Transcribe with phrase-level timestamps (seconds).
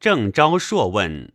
[0.00, 1.32] 郑昭硕问：“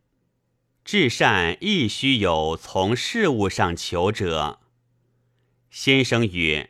[0.86, 4.62] 至善亦须有从事物上求者？”
[5.70, 6.70] 先生曰：“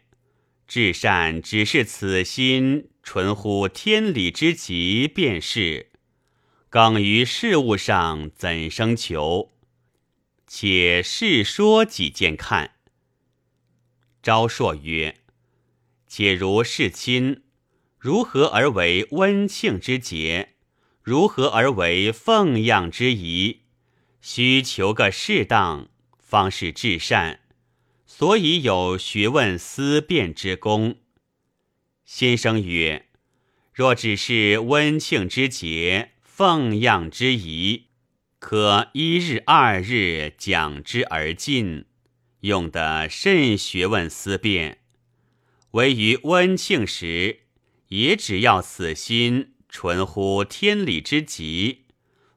[0.67, 5.91] 至善只是此心纯乎天理之极，便是。
[6.69, 9.51] 更于事物上怎生求？
[10.47, 12.71] 且试说几件看。”
[14.23, 15.19] 昭硕曰
[16.07, 17.43] ：“且如事亲，
[17.99, 20.52] 如何而为温庆之节？
[21.03, 23.59] 如何而为奉养之仪？
[24.21, 27.41] 需求个适当，方是至善。”
[28.07, 30.99] 所以有学问思辨之功。
[32.05, 33.07] 先生曰
[33.73, 37.87] ：“若只是温庆之节、奉养之仪，
[38.37, 41.85] 可一日二日讲之而尽，
[42.41, 44.79] 用得甚学问思辨。
[45.71, 47.39] 唯于温庆时，
[47.87, 51.79] 也只要此心纯乎天理之极；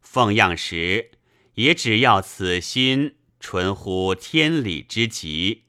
[0.01, 1.11] 奉养时，
[1.57, 5.65] 也只要此心纯乎天理之极。”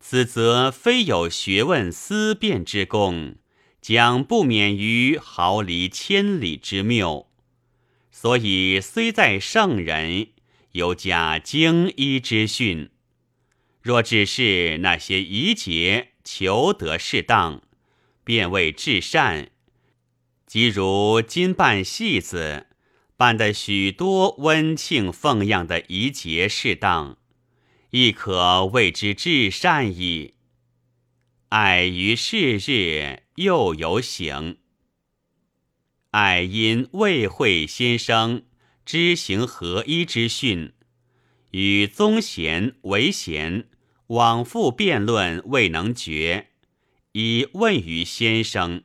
[0.00, 3.36] 此则非有学问思辨之功，
[3.82, 7.30] 将不免于毫厘千里之谬。
[8.10, 10.28] 所以虽在圣人，
[10.72, 12.88] 犹加精医之训。
[13.82, 17.60] 若只是那些仪节求得适当，
[18.24, 19.50] 便为至善。
[20.48, 22.68] 即如今办戏子，
[23.18, 27.18] 办的许多温庆奉养的仪节适当。
[27.90, 30.36] 亦可谓之至善矣。
[31.50, 34.56] 爱于是日，又有省。
[36.12, 38.44] 爱因未会先生
[38.86, 40.72] 知行合一之训，
[41.50, 43.68] 与宗贤为贤
[44.06, 46.48] 往复辩论，未能决，
[47.12, 48.84] 以问于先生。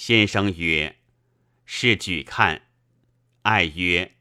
[0.00, 0.94] 先生曰
[1.66, 2.62] ：“是举看。”
[3.42, 4.12] 爱曰。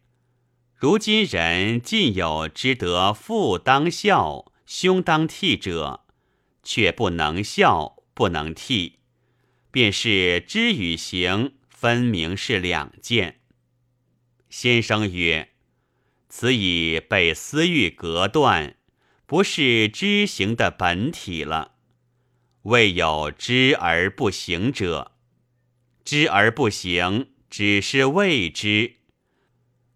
[0.75, 6.07] 如今人尽有知得父当孝，兄当悌者，
[6.63, 8.93] 却不能孝，不能悌，
[9.69, 13.41] 便是知与行分明是两件。
[14.49, 15.49] 先生曰
[16.27, 18.77] ：“此已被私欲隔断，
[19.27, 21.75] 不是知行的本体了。
[22.63, 25.11] 未有知而不行者，
[26.07, 28.93] 知而不行，只是未知。”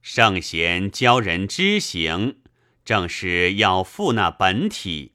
[0.04, 2.42] 圣贤教人知行，
[2.84, 5.14] 正是要复那本体，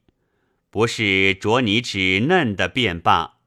[0.71, 3.41] 不是着你指嫩的便罢。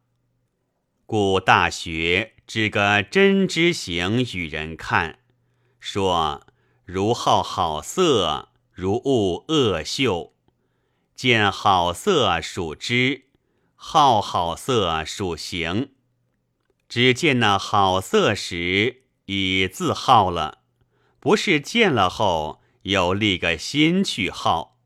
[1.08, 5.18] 故大学指个真知行与人看，
[5.80, 6.46] 说
[6.86, 10.36] 如好好色，如恶恶秀。
[11.16, 13.24] 见好色属知，
[13.74, 15.94] 好好色属行。
[16.90, 20.64] 只见那好色时，已自好了。
[21.20, 24.80] 不是见了后又立个心去好。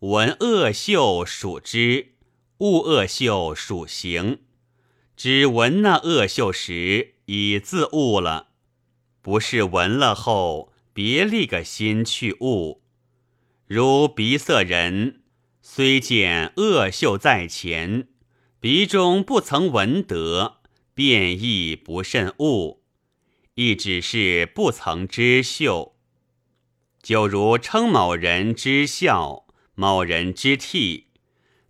[0.00, 2.14] 闻恶秀属知，
[2.58, 4.42] 恶恶秀属行。
[5.16, 8.48] 只闻那恶秀时已自悟了，
[9.20, 12.82] 不是闻了后别立个心去悟。
[13.66, 15.22] 如鼻色人，
[15.62, 18.08] 虽见恶秀在前，
[18.60, 20.58] 鼻中不曾闻得，
[20.94, 22.82] 便亦不甚悟。
[23.56, 25.94] 亦只是不曾知秀，
[27.00, 29.46] 就如称某人知孝，
[29.76, 31.04] 某人知悌，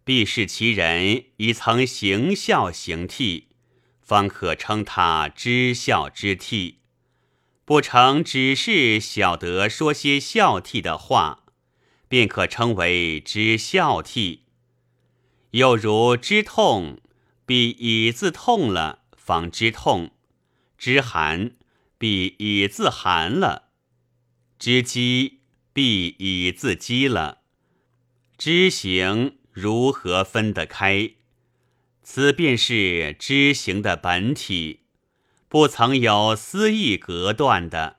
[0.02, 3.44] 必是其人已曾行孝行悌，
[4.00, 6.76] 方可称他知孝知悌；
[7.66, 11.44] 不成，只是晓得说些孝悌的话，
[12.08, 14.38] 便可称为知孝悌。
[15.50, 16.98] 又如知痛，
[17.44, 20.10] 必已自痛了，方知痛；
[20.76, 21.52] 知寒。
[21.96, 23.70] 必已自寒了，
[24.58, 25.40] 知饥
[25.72, 27.38] 必已自饥了，
[28.36, 31.12] 知行如何分得开？
[32.02, 34.80] 此便是知行的本体，
[35.48, 37.96] 不曾有私意隔断的。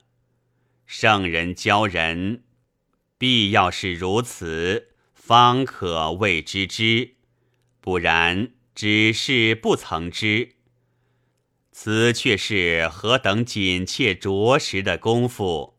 [0.85, 2.43] 圣人教人，
[3.17, 7.15] 必要是如此，方可谓知之；
[7.81, 10.54] 不然，只是不曾知。
[11.77, 15.75] 此却是何等紧切着实的功夫！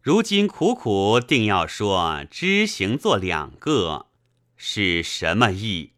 [0.00, 4.06] 如今苦苦定要说知行做两个，
[4.56, 5.92] 是什么意？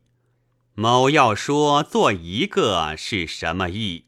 [0.75, 4.07] 某要说做一个，是什么意？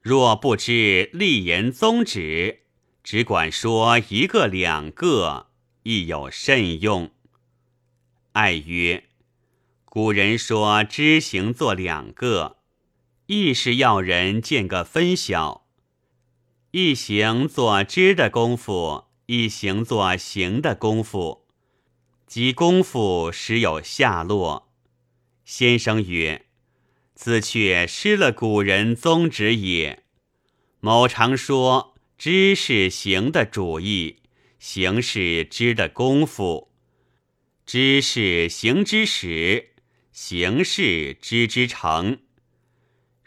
[0.00, 2.60] 若不知立言宗旨，
[3.02, 5.48] 只管说一个两个，
[5.82, 7.10] 亦有甚用？
[8.34, 9.02] 爱曰：
[9.84, 12.61] 古人说知行做两个。
[13.34, 15.66] 亦是要人见个分晓，
[16.72, 21.46] 一行做知的功夫，一行做行的功夫，
[22.26, 24.70] 即功夫时有下落。
[25.46, 26.44] 先生曰
[27.16, 30.02] ：“此却失了古人宗旨也。
[30.80, 34.18] 某常说，知是行的主意，
[34.58, 36.70] 行是知的功夫，
[37.64, 39.70] 知是行之始，
[40.12, 42.18] 行是知之成。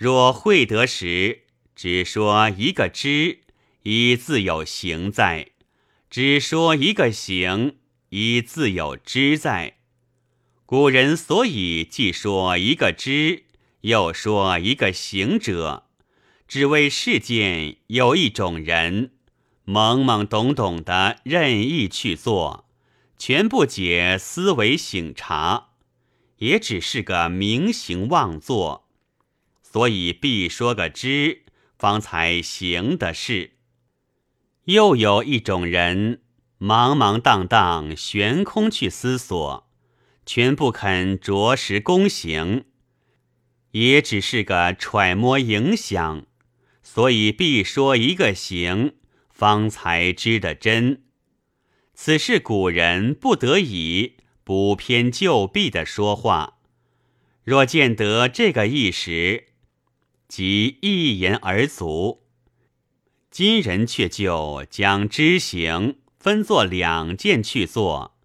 [0.05, 3.39] 若会得时，只说一个知，
[3.81, 5.47] 一自有行在；
[6.11, 7.77] 只说一个行，
[8.09, 9.77] 一自有知在。
[10.67, 13.45] 古人所以既说一个知，
[13.81, 15.87] 又说一个行者，
[16.47, 19.09] 只为世间有一种人，
[19.65, 22.69] 懵懵懂懂的任意去做，
[23.17, 25.69] 全不解思维醒察，
[26.37, 28.84] 也只是个明行妄作。
[29.75, 31.41] 所以必说个知，
[31.77, 33.57] 方才行的事。
[34.67, 36.21] 又有一种人，
[36.57, 39.69] 茫茫荡荡悬空去思索，
[40.25, 42.63] 全不肯着实躬行，
[43.71, 46.25] 也只是个揣摩影响。
[46.81, 48.93] 所以必说一个行，
[49.29, 51.03] 方才知的真。
[51.93, 56.59] 此是古人不得已不偏就弊的说话。
[57.43, 59.47] 若见得这个意时，
[60.27, 62.23] 即一言而足。
[63.29, 68.15] 今人却就将知行分作两件去做，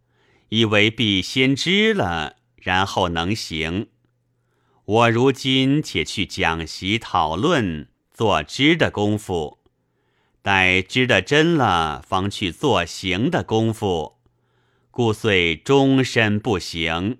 [0.50, 3.88] 以为必先知了，然后能行。
[4.84, 9.58] 我如今且去讲习讨论，做知的功夫；
[10.42, 14.18] 待知的真了，方去做行的功夫。
[14.90, 17.18] 故遂终身不行，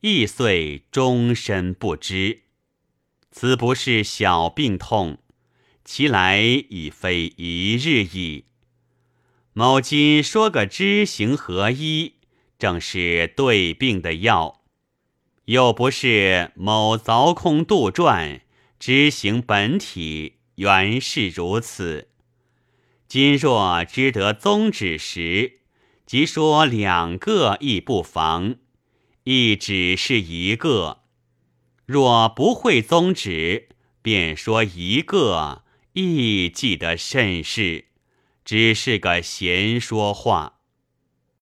[0.00, 2.44] 亦遂终身不知。
[3.30, 5.18] 此不是小病痛，
[5.84, 8.46] 其来已非一日矣。
[9.52, 12.14] 某今说个知行合一，
[12.58, 14.60] 正是对病的药；
[15.46, 18.40] 又不是某凿空杜撰，
[18.78, 22.08] 知行本体原是如此。
[23.08, 25.60] 今若知得宗旨时，
[26.06, 28.56] 即说两个亦不妨，
[29.24, 30.99] 亦只是一个。
[31.92, 33.66] 若不会宗旨，
[34.00, 35.64] 便说一个，
[35.94, 37.86] 亦记得甚是，
[38.44, 40.59] 只是个闲说话。